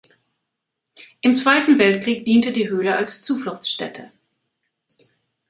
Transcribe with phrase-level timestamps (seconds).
[1.21, 4.11] Im Zweiten Weltkrieg diente die Höhle als Zufluchtsstätte.